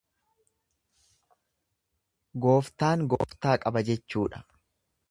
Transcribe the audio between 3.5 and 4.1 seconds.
qaba